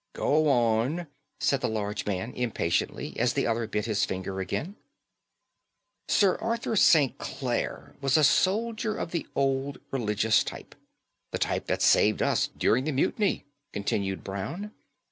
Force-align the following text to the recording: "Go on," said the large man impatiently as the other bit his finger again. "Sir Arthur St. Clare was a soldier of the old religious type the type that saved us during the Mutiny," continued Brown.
"Go 0.13 0.49
on," 0.49 1.05
said 1.39 1.61
the 1.61 1.69
large 1.69 2.07
man 2.07 2.33
impatiently 2.33 3.13
as 3.19 3.33
the 3.33 3.45
other 3.45 3.67
bit 3.67 3.85
his 3.85 4.03
finger 4.03 4.39
again. 4.39 4.75
"Sir 6.07 6.37
Arthur 6.37 6.75
St. 6.75 7.19
Clare 7.19 7.93
was 8.01 8.17
a 8.17 8.23
soldier 8.23 8.97
of 8.97 9.11
the 9.11 9.27
old 9.35 9.77
religious 9.91 10.43
type 10.43 10.73
the 11.29 11.37
type 11.37 11.67
that 11.67 11.83
saved 11.83 12.23
us 12.23 12.47
during 12.57 12.85
the 12.85 12.91
Mutiny," 12.91 13.45
continued 13.73 14.23
Brown. 14.23 14.71